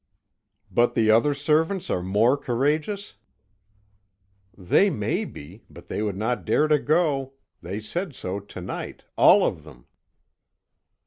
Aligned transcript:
"But 0.71 0.95
the 0.95 1.11
other 1.11 1.35
servants 1.35 1.91
are 1.91 2.01
more 2.01 2.35
courageous?" 2.35 3.17
"They 4.57 4.89
may 4.89 5.25
be, 5.25 5.63
but 5.69 5.89
they 5.89 6.01
would 6.01 6.17
not 6.17 6.43
dare 6.43 6.67
to 6.69 6.79
go; 6.79 7.33
they 7.61 7.79
said 7.79 8.15
so 8.15 8.39
to 8.39 8.61
night, 8.61 9.03
all 9.15 9.45
of 9.45 9.63
them." 9.63 9.85